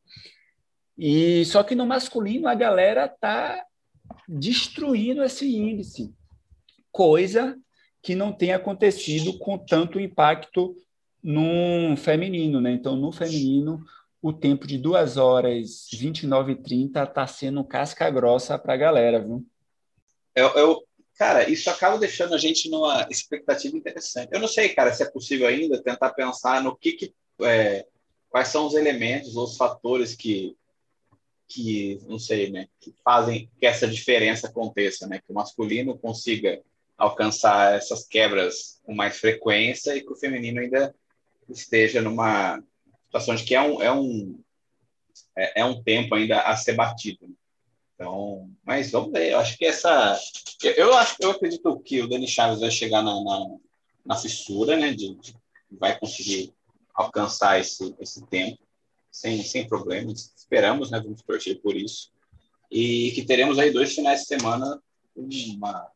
[0.96, 3.62] E só que no masculino a galera tá
[4.26, 6.12] destruindo esse índice,
[6.90, 7.56] coisa
[8.08, 10.74] que não tem acontecido com tanto impacto
[11.22, 12.72] no feminino, né?
[12.72, 13.84] Então, no feminino,
[14.22, 19.20] o tempo de 2 horas 29 e 30 está sendo casca grossa para a galera,
[19.20, 19.44] viu?
[20.34, 20.82] Eu, eu,
[21.18, 24.30] cara, isso acaba deixando a gente numa expectativa interessante.
[24.32, 27.84] Eu não sei, cara, se é possível ainda tentar pensar no que, que é,
[28.30, 30.56] quais são os elementos ou os fatores que
[31.46, 36.62] que não sei, né, que fazem que essa diferença aconteça, né, que o masculino consiga
[36.98, 40.94] alcançar essas quebras com mais frequência e que o feminino ainda
[41.48, 42.62] esteja numa
[43.04, 44.40] situação de que é um é um
[45.36, 47.34] é, é um tempo ainda a ser batido.
[47.94, 49.32] Então, mas vamos ver.
[49.32, 50.18] Eu acho que essa
[50.62, 53.46] eu acho eu acredito que o Dani Chaves vai chegar na, na,
[54.04, 55.34] na fissura, né, de, de
[55.70, 56.52] vai conseguir
[56.94, 58.58] alcançar esse, esse tempo
[59.10, 60.32] sem, sem problemas.
[60.36, 61.00] Esperamos, né?
[61.00, 62.10] Vamos torcer por isso.
[62.70, 64.82] E que teremos aí dois finais de semana
[65.16, 65.90] uma,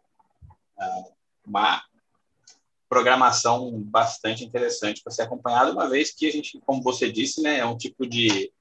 [1.46, 1.82] uma
[2.88, 7.58] programação bastante interessante para ser acompanhada, uma vez que a gente, como você disse, né,
[7.58, 8.52] é um tipo de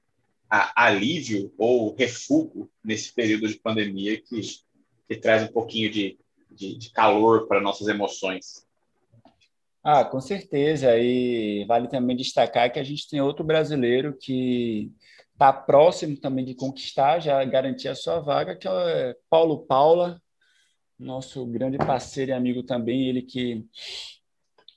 [0.48, 4.40] alívio ou refúgio nesse período de pandemia que,
[5.08, 6.18] que traz um pouquinho de,
[6.50, 8.66] de, de calor para nossas emoções.
[9.82, 10.96] Ah, com certeza.
[10.96, 14.92] E vale também destacar que a gente tem outro brasileiro que
[15.32, 20.21] está próximo também de conquistar, já garantir a sua vaga, que é Paulo Paula,
[20.98, 23.64] nosso grande parceiro e amigo também, ele que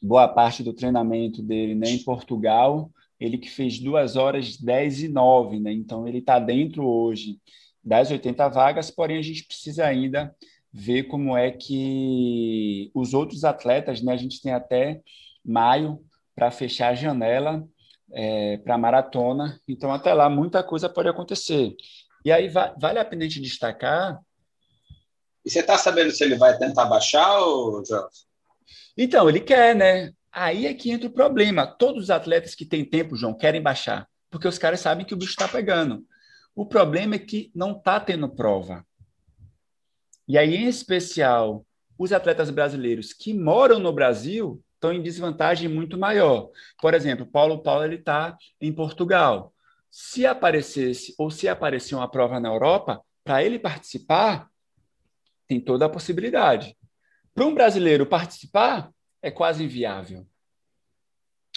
[0.01, 5.08] boa parte do treinamento dele né, em Portugal, ele que fez 2 horas 10 e
[5.08, 5.71] 9, né?
[5.71, 7.39] Então ele está dentro hoje
[7.84, 10.36] das 80 vagas, porém a gente precisa ainda
[10.71, 14.13] ver como é que os outros atletas, né?
[14.13, 15.01] A gente tem até
[15.43, 15.99] maio
[16.36, 17.65] para fechar a janela
[18.12, 21.75] é, para a maratona, então até lá muita coisa pode acontecer.
[22.23, 24.19] E aí va vale a pena a gente destacar.
[25.45, 27.84] E você está sabendo se ele vai tentar baixar, ou?
[28.97, 30.12] Então, ele quer, né?
[30.31, 31.67] Aí é que entra o problema.
[31.67, 35.17] Todos os atletas que têm tempo, João, querem baixar, porque os caras sabem que o
[35.17, 36.03] bicho está pegando.
[36.55, 38.86] O problema é que não está tendo prova.
[40.27, 41.65] E aí, em especial,
[41.97, 46.49] os atletas brasileiros que moram no Brasil estão em desvantagem muito maior.
[46.81, 49.53] Por exemplo, Paulo Paulo ele está em Portugal.
[49.91, 54.49] Se aparecesse ou se aparecer uma prova na Europa, para ele participar,
[55.47, 56.75] tem toda a possibilidade.
[57.34, 60.25] Para um brasileiro participar, é quase inviável.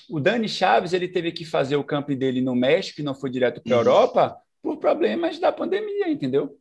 [0.08, 3.30] O Dani Chaves ele teve que fazer o campo dele no México e não foi
[3.30, 6.58] direto para a Europa por problemas da pandemia, entendeu?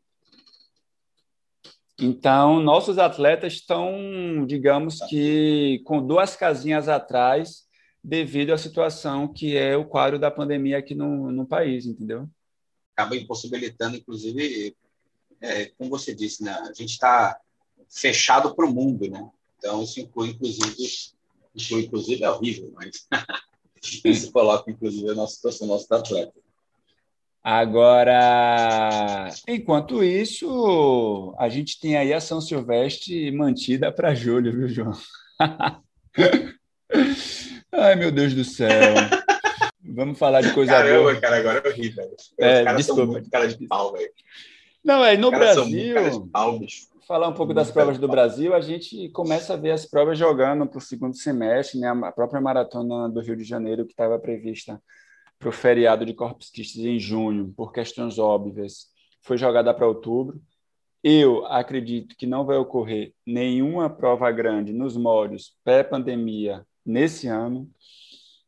[2.00, 7.68] Então, nossos atletas estão, digamos que, com duas casinhas atrás,
[8.04, 12.30] devido à situação que é o quadro da pandemia aqui no, no país, entendeu?
[12.96, 14.76] Acaba impossibilitando, inclusive,
[15.42, 16.52] é, como você disse, né?
[16.52, 17.40] a gente está
[17.90, 19.30] fechado para o mundo, né?
[19.58, 20.76] Então, isso inclui, inclusive,
[21.56, 23.08] inclui, inclusive, é horrível, mas
[24.06, 26.34] isso coloca, inclusive, a nossa situação, nosso atleta.
[27.44, 34.92] Agora, enquanto isso, a gente tem aí a São Silvestre mantida para julho, viu, João?
[37.72, 38.96] Ai, meu Deus do céu.
[39.82, 41.16] Vamos falar de coisa Caramba, boa.
[41.16, 42.14] Caramba, cara, agora eu ri, velho.
[42.14, 43.04] Os é, caras desculpa.
[43.04, 44.12] são muito cara de pau, velho.
[44.84, 46.30] Não, é no Brasil.
[47.08, 50.68] Falar um pouco das provas do Brasil, a gente começa a ver as provas jogando
[50.68, 51.88] para o segundo semestre, né?
[51.90, 54.82] A própria maratona do Rio de Janeiro, que estava prevista
[55.40, 58.88] para o feriado de Corpus Christi em junho, por questões óbvias,
[59.22, 60.42] foi jogada para outubro.
[61.04, 67.70] Eu acredito que não vai ocorrer nenhuma prova grande nos moldes pré-pandemia nesse ano.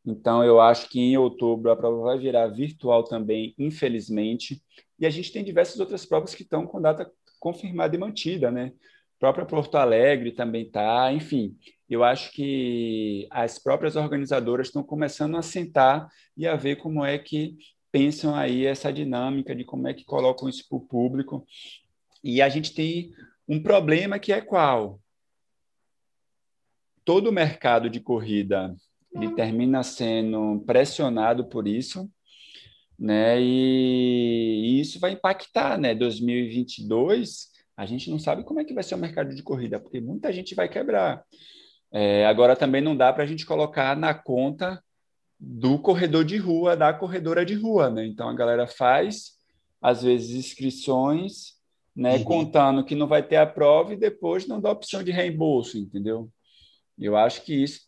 [0.06, 4.62] Então, eu acho que em outubro a prova vai virar virtual também, infelizmente.
[5.00, 7.10] E a gente tem diversas outras provas que estão com data
[7.40, 8.74] confirmada e mantida, né?
[9.20, 11.58] Própria Porto Alegre também está, enfim.
[11.90, 16.08] Eu acho que as próprias organizadoras estão começando a sentar
[16.38, 17.58] e a ver como é que
[17.92, 21.46] pensam aí essa dinâmica de como é que colocam isso para o público.
[22.24, 23.14] E a gente tem
[23.48, 25.02] um problema que é qual?
[27.04, 28.76] Todo o mercado de corrida
[29.12, 32.10] ele termina sendo pressionado por isso,
[33.00, 33.42] né?
[33.42, 35.96] E, isso vai impactar, né?
[35.96, 40.02] 2022, a gente não sabe como é que vai ser o mercado de corrida, porque
[40.02, 41.24] muita gente vai quebrar.
[41.92, 44.84] É, agora também não dá para a gente colocar na conta
[45.40, 48.06] do corredor de rua, da corredora de rua, né?
[48.06, 49.38] Então a galera faz
[49.82, 51.54] às vezes inscrições,
[51.96, 52.16] né?
[52.18, 52.24] Uhum.
[52.26, 56.30] Contando que não vai ter a prova e depois não dá opção de reembolso, entendeu?
[56.98, 57.88] Eu acho que isso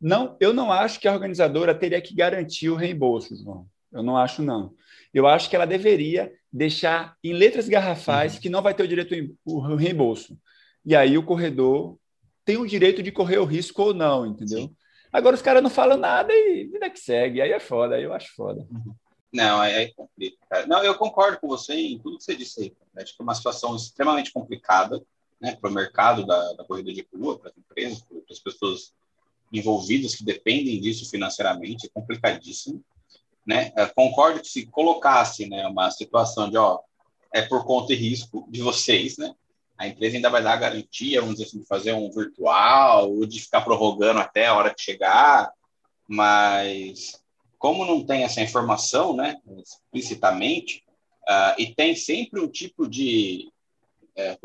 [0.00, 3.66] não, eu não acho que a organizadora teria que garantir o reembolso, João.
[3.94, 4.74] Eu não acho, não.
[5.12, 8.40] Eu acho que ela deveria deixar em letras garrafais uhum.
[8.40, 10.36] que não vai ter o direito o reembolso.
[10.84, 11.96] E aí o corredor
[12.44, 14.62] tem o direito de correr o risco ou não, entendeu?
[14.62, 14.76] Sim.
[15.12, 17.40] Agora os caras não falam nada e vida que segue.
[17.40, 18.66] Aí é foda, aí eu acho foda.
[18.70, 18.94] Uhum.
[19.32, 20.66] Não, aí é complicado.
[20.66, 22.76] Não, eu concordo com você em tudo que você disse aí.
[22.96, 25.00] Acho que é uma situação extremamente complicada
[25.40, 28.92] né, para o mercado da, da corrida de rua, para as empresas, para as pessoas
[29.52, 32.84] envolvidas que dependem disso financeiramente, é complicadíssimo
[33.46, 33.70] né?
[33.94, 36.80] Concordo que se colocasse, né, uma situação de, ó,
[37.32, 39.34] é por conta e risco de vocês, né?
[39.76, 43.26] A empresa ainda vai dar a garantia, vamos dizer assim, de fazer um virtual ou
[43.26, 45.52] de ficar prorrogando até a hora que chegar,
[46.06, 47.20] mas
[47.58, 50.84] como não tem essa informação, né, explicitamente,
[51.28, 53.50] uh, e tem sempre um tipo de,
[54.14, 54.38] é,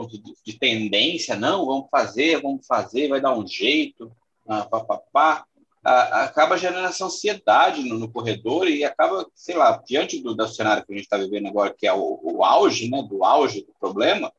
[0.44, 4.06] de tendência, não, vamos fazer, vamos fazer, vai dar um jeito,
[4.46, 5.46] uh, pá, pá, pá
[5.84, 10.48] a, acaba gerando essa ansiedade no, no, corredor e acaba, sei lá, diante do, do
[10.48, 13.62] cenário que a gente está vivendo agora, que é o, o, auge, né, do auge
[13.62, 14.32] do problema,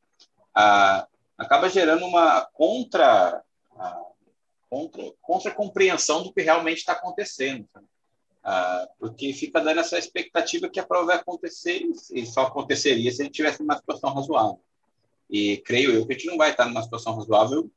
[0.54, 1.06] a,
[1.38, 3.42] acaba gerando uma contra,
[3.76, 4.02] a,
[4.68, 7.66] contra, contra compreensão do que realmente está acontecendo.
[8.98, 13.24] porque fica dando essa expectativa que a prova vai acontecer e só aconteceria se a
[13.24, 14.60] gente tivesse numa situação razoável.
[15.28, 17.70] E creio eu que a gente não vai estar numa situação razoável,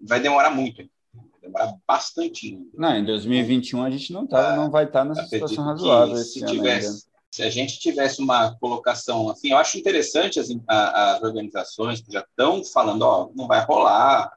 [0.00, 0.88] vai demorar muito
[1.50, 2.58] demorar bastante.
[2.74, 7.06] Não, em 2021 a gente não, tá, não vai estar nessa situação razoável se tivesse,
[7.30, 12.20] Se a gente tivesse uma colocação assim, eu acho interessante as, as organizações que já
[12.20, 14.32] estão falando, ó, não vai rolar,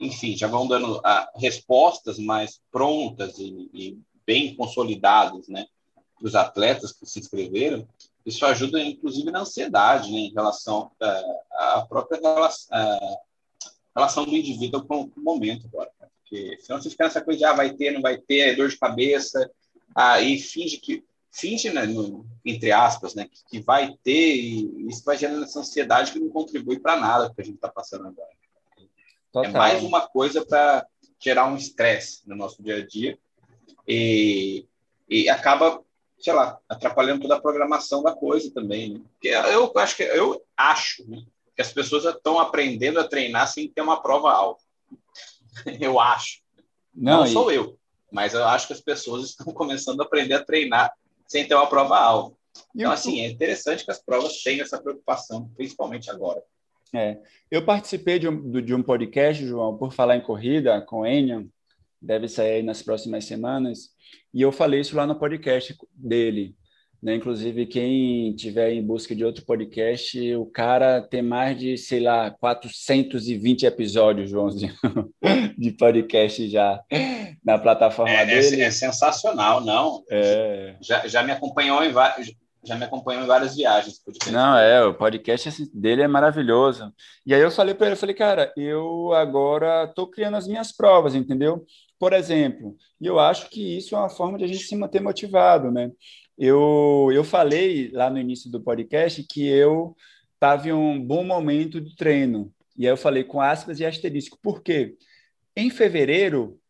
[0.00, 5.66] enfim, já vão dando a, respostas mais prontas e, e bem consolidadas, né,
[6.18, 7.86] para os atletas que se inscreveram.
[8.24, 10.90] Isso ajuda, inclusive, na ansiedade, né, em relação
[11.50, 12.68] à própria relação,
[13.98, 15.90] relação do indivíduo com o momento agora.
[16.28, 18.68] Porque senão você fica nessa coisa de ah, vai ter, não vai ter, é dor
[18.68, 19.50] de cabeça,
[19.94, 25.04] aí finge que finge, né, no, entre aspas, né, que, que, vai ter e isso
[25.04, 28.28] vai gerando essa ansiedade que não contribui para nada que a gente está passando agora.
[28.76, 28.82] É
[29.32, 29.50] Total.
[29.50, 30.86] É mais uma coisa para
[31.20, 33.18] gerar um estresse no nosso dia a dia
[33.86, 34.66] e,
[35.08, 35.82] e acaba,
[36.18, 38.94] sei lá, atrapalhando toda a programação da coisa também.
[38.94, 39.00] Né?
[39.12, 41.22] Porque eu acho que eu acho né,
[41.54, 44.62] que as pessoas estão aprendendo a treinar sem ter uma prova alta.
[45.80, 46.40] eu acho.
[46.94, 47.32] Não, Não e...
[47.32, 47.78] sou eu,
[48.10, 50.92] mas eu acho que as pessoas estão começando a aprender a treinar
[51.26, 52.38] sem ter uma prova alvo.
[52.74, 56.42] Então, assim, é interessante que as provas tenham essa preocupação, principalmente agora.
[56.94, 57.18] É.
[57.50, 61.44] Eu participei de um, de um podcast, João, por falar em corrida, com Enion,
[62.00, 63.90] deve sair nas próximas semanas,
[64.32, 66.56] e eu falei isso lá no podcast dele.
[67.02, 67.14] Né?
[67.14, 72.30] Inclusive, quem tiver em busca de outro podcast, o cara tem mais de, sei lá,
[72.30, 74.74] 420 episódios, Joãozinho,
[75.56, 76.80] de podcast já
[77.44, 78.62] na plataforma é, é dele.
[78.62, 80.02] É, é, sensacional, não?
[80.10, 80.76] É.
[80.80, 82.34] Já, já me acompanhou em vários
[82.64, 84.02] já me acompanhou em várias viagens.
[84.30, 86.92] Não, é, o podcast assim, dele é maravilhoso.
[87.24, 90.72] E aí eu falei para ele, eu falei, cara, eu agora estou criando as minhas
[90.72, 91.64] provas, entendeu?
[91.98, 95.00] Por exemplo, e eu acho que isso é uma forma de a gente se manter
[95.00, 95.90] motivado, né?
[96.38, 99.96] Eu, eu falei lá no início do podcast que eu
[100.34, 102.52] estava em um bom momento de treino.
[102.76, 104.38] E aí eu falei com aspas e asterisco.
[104.40, 104.96] Por quê?
[105.56, 106.60] Em fevereiro,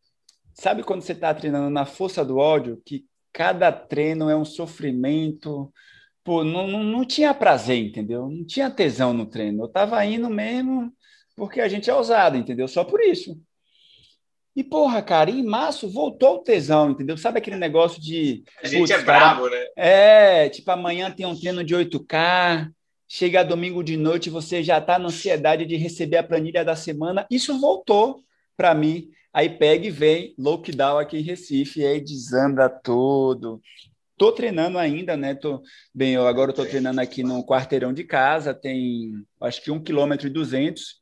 [0.55, 5.71] sabe quando você está treinando na força do ódio, que cada treino é um sofrimento,
[6.25, 8.29] pô, não, não, não tinha prazer, entendeu?
[8.29, 9.65] Não tinha tesão no treino.
[9.65, 10.91] Eu tava indo mesmo
[11.37, 12.67] porque a gente é ousado, entendeu?
[12.67, 13.39] Só por isso.
[14.59, 17.17] E, porra, cara, em março voltou o tesão, entendeu?
[17.17, 18.43] Sabe aquele negócio de.
[18.61, 19.67] A gente putz, é bravo, cara, né?
[19.77, 22.69] É, tipo, amanhã tem um treino de 8K,
[23.07, 27.25] chega domingo de noite, você já tá na ansiedade de receber a planilha da semana.
[27.31, 28.25] Isso voltou
[28.57, 29.09] para mim.
[29.33, 33.63] Aí pega e vem lockdown aqui em Recife, e aí desanda tudo.
[34.17, 35.37] Tô treinando ainda, né?
[35.37, 35.63] Tô,
[35.95, 40.27] bem, eu agora estou treinando aqui no quarteirão de casa, tem acho que um quilômetro
[40.27, 41.01] e duzentos.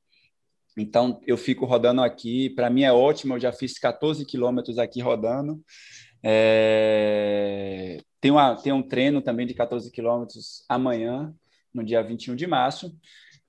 [0.77, 2.51] Então, eu fico rodando aqui.
[2.51, 5.63] Para mim é ótimo, eu já fiz 14 quilômetros aqui rodando.
[6.23, 7.99] É...
[8.21, 11.35] Tem, uma, tem um treino também de 14 quilômetros amanhã,
[11.73, 12.95] no dia 21 de março.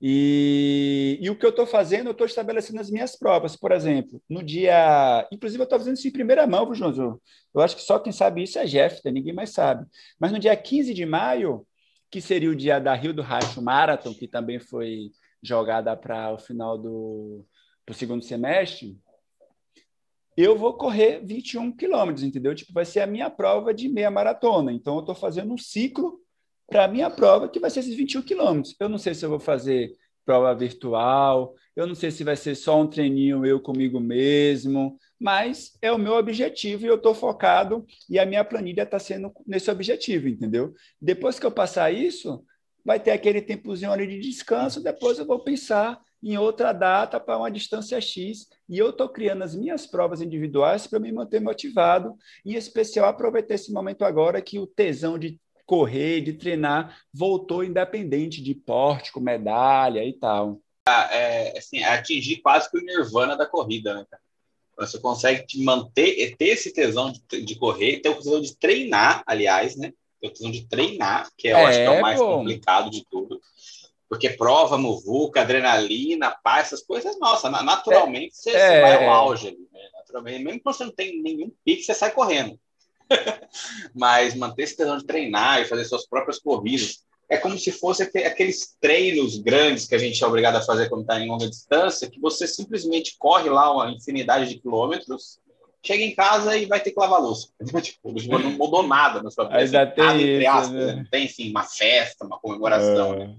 [0.00, 3.56] E, e o que eu estou fazendo, eu estou estabelecendo as minhas provas.
[3.56, 5.26] Por exemplo, no dia.
[5.32, 7.20] Inclusive, eu estou fazendo isso em primeira mão, viu, João?
[7.54, 9.84] Eu acho que só quem sabe isso é Jeff, ninguém mais sabe.
[10.18, 11.66] Mas no dia 15 de maio,
[12.10, 15.10] que seria o dia da Rio do Racho Marathon, que também foi
[15.42, 17.44] jogada para o final do,
[17.86, 18.98] do segundo semestre,
[20.36, 22.54] eu vou correr 21 quilômetros, entendeu?
[22.54, 24.72] Tipo, vai ser a minha prova de meia maratona.
[24.72, 26.20] Então, eu estou fazendo um ciclo
[26.68, 28.76] para a minha prova, que vai ser esses 21 quilômetros.
[28.78, 29.90] Eu não sei se eu vou fazer
[30.24, 35.72] prova virtual, eu não sei se vai ser só um treininho eu comigo mesmo, mas
[35.80, 39.70] é o meu objetivo e eu estou focado e a minha planilha está sendo nesse
[39.70, 40.74] objetivo, entendeu?
[41.00, 42.44] Depois que eu passar isso,
[42.88, 47.36] vai ter aquele tempozinho ali de descanso, depois eu vou pensar em outra data para
[47.36, 48.48] uma distância X.
[48.66, 53.56] E eu estou criando as minhas provas individuais para me manter motivado, em especial aproveitar
[53.56, 59.20] esse momento agora que o tesão de correr, de treinar, voltou independente de porte, com
[59.20, 60.58] medalha e tal.
[60.88, 64.22] É, assim, atingir quase que o nirvana da corrida, né, cara?
[64.78, 69.22] Você consegue te manter, ter esse tesão de, de correr, ter o tesão de treinar,
[69.26, 69.92] aliás, né?
[70.20, 73.40] Eu preciso de treinar, que é, eu acho que é o mais complicado de tudo.
[74.08, 78.52] Porque prova, muvuca, adrenalina, paz, essas coisas, nossa, naturalmente você, é.
[78.52, 79.80] você vai ao auge ali, né?
[79.94, 82.58] Naturalmente, mesmo que você não tem nenhum pique, você sai correndo.
[83.94, 88.02] Mas manter esse tesão de treinar e fazer suas próprias corridas é como se fosse
[88.02, 92.08] aqueles treinos grandes que a gente é obrigado a fazer quando está em longa distância,
[92.08, 95.38] que você simplesmente corre lá uma infinidade de quilômetros
[95.88, 97.48] chega em casa e vai ter que lavar louça.
[97.80, 99.58] tipo, não mudou nada na sua vida.
[99.58, 100.94] Ainda assim, tem nada, isso, aspas, né?
[100.94, 103.36] Não tem, uma festa, uma comemoração, é.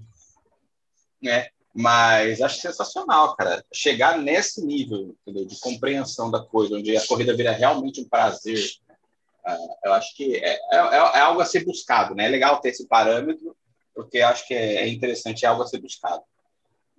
[1.22, 1.48] né?
[1.72, 3.64] Mas acho sensacional, cara.
[3.72, 5.46] Chegar nesse nível entendeu?
[5.46, 8.58] de compreensão da coisa, onde a corrida vira realmente um prazer,
[9.46, 12.26] uh, eu acho que é, é, é, algo a ser buscado, né?
[12.26, 13.56] É legal ter esse parâmetro,
[13.94, 16.24] porque acho que é, é interessante, é algo a ser buscado.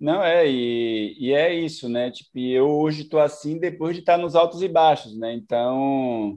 [0.02, 2.10] Não, é, e, e é isso, né?
[2.10, 5.32] Tipo, eu hoje estou assim depois de estar nos altos e baixos, né?
[5.32, 6.36] Então,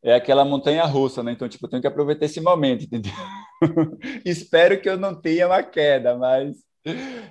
[0.00, 1.32] é aquela montanha russa, né?
[1.32, 3.12] Então, tipo, eu tenho que aproveitar esse momento, entendeu?
[4.24, 6.54] Espero que eu não tenha uma queda, mas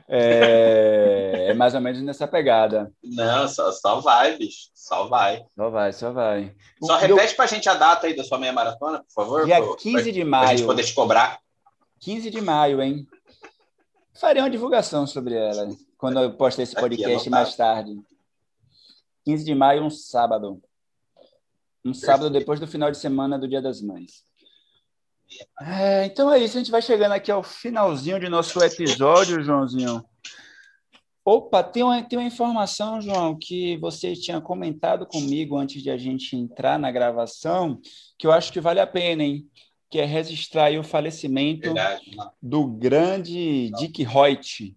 [0.10, 2.92] é, é, mais ou menos nessa pegada.
[3.02, 4.72] Não, só, só vai, bicho.
[4.76, 5.42] Só vai.
[5.56, 6.54] Só vai, só vai.
[6.84, 9.46] Só repete para a gente a data aí da sua meia maratona, por favor.
[9.46, 10.44] Dia 15 de maio.
[10.44, 11.40] Para a gente poder te cobrar.
[12.02, 13.08] 15 de maio, hein?
[14.14, 18.00] Farei uma divulgação sobre ela quando eu postar esse podcast mais tarde.
[19.26, 20.62] 15 de maio, um sábado.
[21.84, 24.26] Um sábado depois do final de semana do Dia das Mães.
[25.62, 30.04] É, então é isso, a gente vai chegando aqui ao finalzinho de nosso episódio, Joãozinho.
[31.24, 35.98] Opa, tem uma, tem uma informação, João, que você tinha comentado comigo antes de a
[35.98, 37.80] gente entrar na gravação,
[38.18, 39.48] que eu acho que vale a pena, hein?
[39.92, 43.80] Que é registrar o falecimento Verdade, do grande não.
[43.80, 44.74] Dick Hoyt,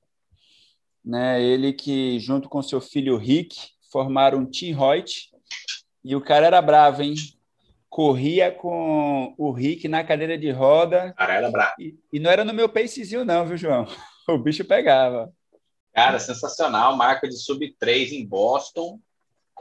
[1.04, 1.40] né?
[1.40, 3.56] Ele que junto com seu filho Rick
[3.92, 5.30] formaram um Team Hoyt
[6.04, 7.14] e o cara era bravo, hein?
[7.88, 11.14] Corria com o Rick na cadeira de roda.
[11.16, 11.74] Cara, era bravo.
[11.78, 13.86] E, e não era no meu pacezinho não, viu, João?
[14.26, 15.30] O bicho pegava.
[15.92, 18.98] Cara, sensacional, marca de sub 3 em Boston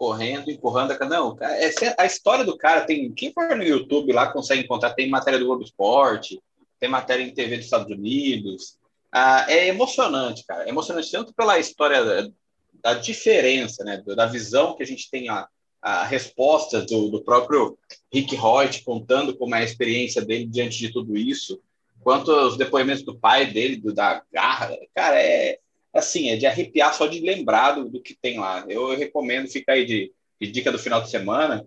[0.04, 3.10] correndo, empurrando a Não, é, a história do cara tem.
[3.14, 6.42] Quem for no YouTube lá consegue encontrar, tem matéria do Globo Esporte,
[6.78, 8.78] tem matéria em TV dos Estados Unidos.
[9.10, 10.66] Ah, é emocionante, cara.
[10.66, 12.30] É emocionante tanto pela história da,
[12.74, 14.04] da diferença, né?
[14.06, 15.48] Da visão que a gente tem a,
[15.82, 17.78] a resposta do, do próprio
[18.12, 21.62] Rick Hoyt contando como é a experiência dele diante de tudo isso,
[22.02, 24.78] quanto os depoimentos do pai dele, do, da garra.
[24.94, 25.60] Cara, é,
[25.94, 28.66] assim, é de arrepiar só de lembrar do, do que tem lá.
[28.68, 31.66] Eu, eu recomendo ficar aí de, de, dica do final de semana,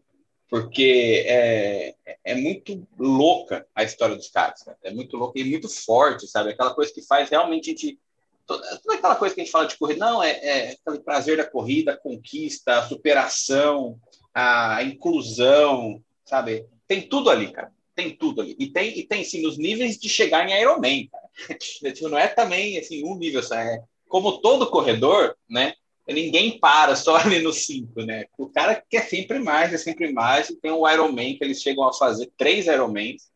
[0.49, 4.77] porque é, é muito louca a história dos caras, cara.
[4.83, 6.51] é muito louca e muito forte, sabe?
[6.51, 7.99] Aquela coisa que faz realmente a gente.
[8.47, 11.37] Toda, toda aquela coisa que a gente fala de corrida, não, é, é aquele prazer
[11.37, 13.99] da corrida, a conquista, a superação,
[14.33, 16.65] a inclusão, sabe?
[16.87, 17.73] Tem tudo ali, cara.
[17.95, 18.55] Tem tudo ali.
[18.59, 21.27] E tem, e tem sim, os níveis de chegar em Ironman, cara.
[21.59, 23.57] tipo, não é também assim, um nível só.
[23.57, 25.75] É, como todo corredor, né?
[26.09, 28.27] Ninguém para só ali no 5, né?
[28.39, 30.51] O cara quer sempre mais, é sempre mais.
[30.51, 33.31] E tem o Ironman que eles chegam a fazer três Ironmans.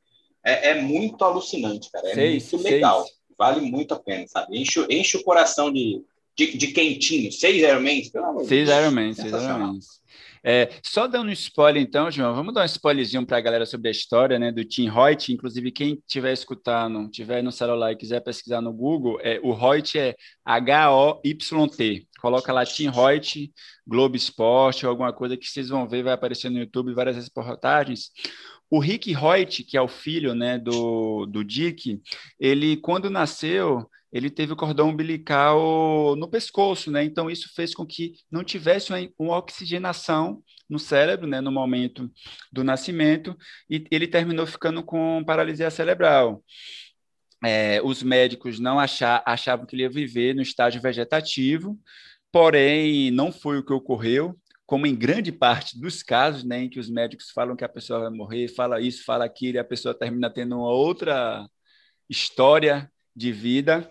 [0.45, 2.09] É, é muito alucinante, cara.
[2.09, 3.03] É seis, muito legal.
[3.03, 3.21] Seis.
[3.37, 4.59] Vale muito a pena, sabe?
[4.59, 6.03] Enche, enche o coração de,
[6.37, 7.33] de, de quentinho.
[7.33, 10.01] Seis Ironmans, pelo amor Seis Ironmans, seis Ironmans.
[10.43, 13.89] É, só dando um spoiler, então, João, vamos dar um spoilerzinho para a galera sobre
[13.89, 15.33] a história né, do Tim Hoyt.
[15.33, 19.99] Inclusive, quem estiver escutando, tiver no celular e quiser pesquisar no Google, é, o Hoyt
[19.99, 20.15] é
[20.45, 22.09] H-O-Y-T.
[22.21, 23.53] Coloca lá Tim Hoyt,
[23.87, 28.11] Globo Esporte ou alguma coisa que vocês vão ver, vai aparecer no YouTube várias reportagens.
[28.71, 32.01] O Rick Hoyt, que é o filho né, do, do Dick,
[32.39, 37.05] ele, quando nasceu, ele teve o cordão umbilical no pescoço, né?
[37.05, 42.11] Então isso fez com que não tivesse uma, oxigenação no cérebro, né, no momento
[42.53, 43.37] do nascimento,
[43.69, 46.45] e ele terminou ficando com paralisia cerebral.
[47.45, 51.79] É, os médicos não achar, achavam que ele ia viver no estágio vegetativo,
[52.31, 56.79] porém não foi o que ocorreu, como em grande parte dos casos, né, em que
[56.79, 59.93] os médicos falam que a pessoa vai morrer, fala isso, fala aquilo, e a pessoa
[59.95, 61.49] termina tendo uma outra
[62.09, 63.91] história de vida.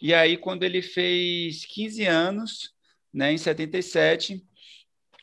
[0.00, 2.74] E aí, quando ele fez 15 anos,
[3.12, 4.44] né, em 77,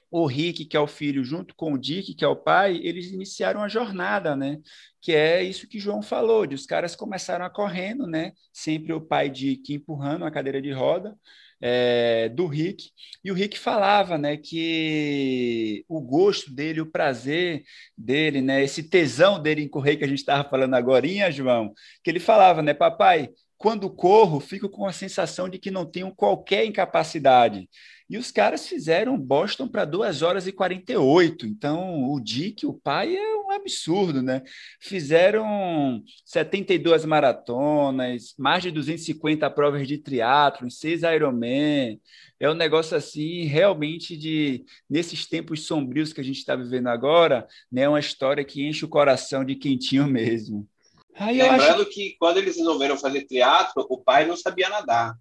[0.09, 3.11] o Rick, que é o filho, junto com o Dick, que é o pai, eles
[3.11, 4.59] iniciaram a jornada, né?
[5.01, 8.33] Que é isso que João falou, de os caras começaram a correndo, né?
[8.51, 11.17] Sempre o pai Dick empurrando a cadeira de roda,
[11.65, 12.89] é, do Rick,
[13.23, 17.63] e o Rick falava né, que o gosto dele, o prazer
[17.97, 22.11] dele, né, esse tesão dele em correr que a gente estava falando agora, João, que
[22.11, 23.29] ele falava, né, papai,
[23.63, 27.69] quando corro, fico com a sensação de que não tenho qualquer incapacidade.
[28.09, 31.47] E os caras fizeram Boston para 2 horas e 48.
[31.47, 34.41] Então, o Dick, o pai, é um absurdo, né?
[34.81, 42.01] Fizeram 72 maratonas, mais de 250 provas de triatlo, seis Ironman.
[42.41, 47.47] É um negócio assim, realmente de nesses tempos sombrios que a gente está vivendo agora,
[47.71, 47.87] né?
[47.87, 50.67] Uma história que enche o coração de quentinho mesmo.
[51.15, 51.91] Aí Lembrando acho...
[51.91, 55.15] que quando eles resolveram fazer triatlo, o pai não sabia nadar,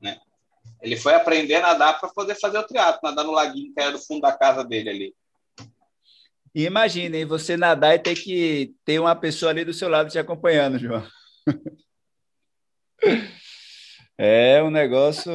[0.00, 0.18] né?
[0.82, 3.92] Ele foi aprender a nadar para poder fazer o triatlo, nadar no laguinho que era
[3.92, 5.14] do fundo da casa dele ali.
[6.54, 10.18] E imagine, você nadar e ter que ter uma pessoa ali do seu lado te
[10.18, 11.06] acompanhando, João.
[14.20, 15.30] É um negócio.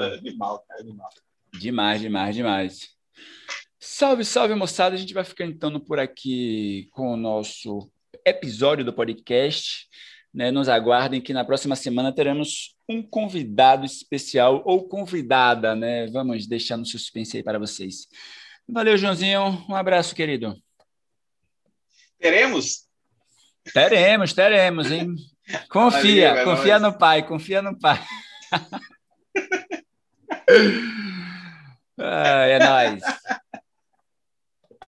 [0.00, 1.10] É animal, é animal.
[1.52, 2.88] Demais, demais, demais.
[3.78, 4.94] Salve, salve, moçada.
[4.94, 7.90] A gente vai ficando então por aqui com o nosso
[8.26, 9.86] episódio do podcast.
[10.34, 10.50] Né?
[10.50, 16.06] Nos aguardem que na próxima semana teremos um convidado especial ou convidada, né?
[16.08, 18.06] Vamos deixar no suspense aí para vocês.
[18.68, 19.64] Valeu, Joãozinho.
[19.68, 20.54] Um abraço, querido.
[22.18, 22.86] Teremos?
[23.72, 25.14] Teremos, teremos, hein?
[25.70, 28.02] Confia, Valeu, é confia no pai, confia no pai.
[32.00, 33.00] ah, é nóis.